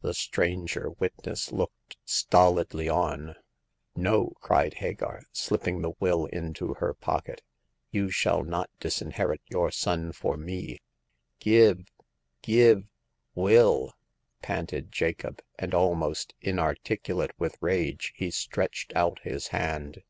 [0.00, 3.34] The stranger witness looked stolidly on.
[3.94, 7.42] No!" cried Hagar, slipping the will into her pocket.
[7.90, 10.78] You shall not disinherit your son for me!"
[11.40, 11.90] Give—
[12.40, 12.88] give—
[13.34, 13.92] will!"
[14.40, 20.00] panted Jacob, and, almost inarticulate with rage, he stretched out his hand.